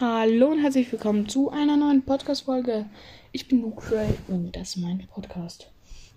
[0.00, 2.86] Hallo und herzlich willkommen zu einer neuen Podcast-Folge.
[3.32, 5.72] Ich bin Luke und das ist mein Podcast.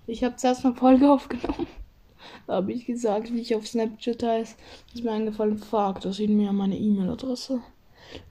[0.06, 1.66] Ich habe zuerst eine Folge aufgenommen.
[2.46, 4.56] Da habe ich gesagt, wie ich auf Snapchat heiße.
[4.94, 7.60] Ist mir eingefallen, fuck, das sieht mir meine E-Mail-Adresse.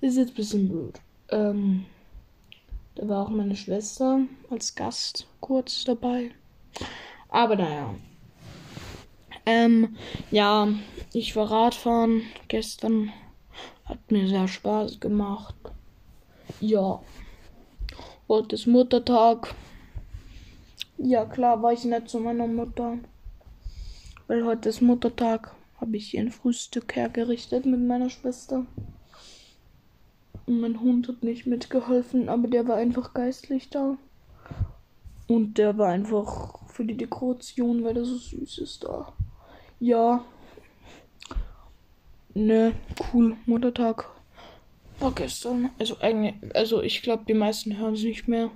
[0.00, 1.00] Ist jetzt ein bisschen blöd.
[1.30, 1.84] Ähm,
[2.94, 4.20] da war auch meine Schwester
[4.50, 6.30] als Gast kurz dabei.
[7.28, 7.92] Aber naja.
[9.46, 9.96] Ähm,
[10.30, 10.68] ja,
[11.12, 13.12] ich war Radfahren gestern
[13.84, 15.54] hat mir sehr Spaß gemacht.
[16.60, 17.00] Ja.
[18.28, 19.54] Heute ist Muttertag.
[20.98, 22.98] Ja, klar, war ich nicht zu meiner Mutter.
[24.26, 25.54] Weil heute ist Muttertag.
[25.80, 28.66] Habe ich ihr ein Frühstück hergerichtet mit meiner Schwester.
[30.46, 33.96] Und mein Hund hat nicht mitgeholfen, aber der war einfach geistlich da.
[35.26, 39.12] Und der war einfach für die Dekoration, weil der so süß ist da.
[39.78, 40.24] Ja,
[42.34, 42.74] Ne,
[43.12, 43.36] cool.
[43.46, 44.08] Muttertag
[45.00, 45.70] war gestern.
[45.78, 48.50] Also eigentlich, also ich glaube, die meisten hören es nicht mehr.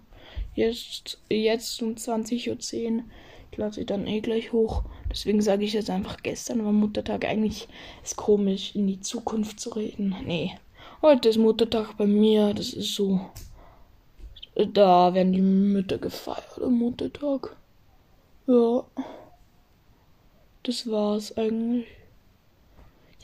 [0.55, 3.05] Jetzt, jetzt um 20.10 Uhr.
[3.51, 4.85] Ich lade sie dann eh gleich hoch.
[5.11, 7.25] Deswegen sage ich jetzt einfach gestern war Muttertag.
[7.25, 7.69] Eigentlich
[8.03, 10.15] ist komisch, in die Zukunft zu reden.
[10.25, 10.53] Nee.
[11.03, 12.55] Heute ist Muttertag bei mir.
[12.55, 13.21] Das ist so.
[14.55, 17.57] Da werden die Mütter gefeiert am Muttertag.
[18.47, 18.85] Ja.
[20.63, 21.87] Das war's eigentlich.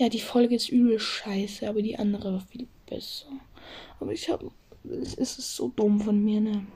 [0.01, 3.27] Ja, die Folge ist übel scheiße, aber die andere war viel besser.
[4.01, 4.51] Aber ich habe.
[4.83, 6.67] Es ist so dumm von mir, ne?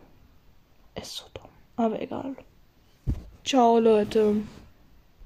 [0.94, 1.48] Es ist so dumm.
[1.77, 2.36] Aber egal.
[3.42, 4.42] Ciao, Leute.